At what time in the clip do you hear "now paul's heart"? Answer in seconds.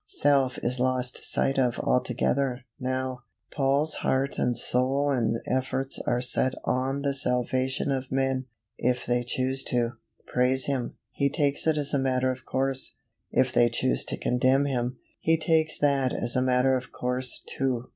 2.79-4.39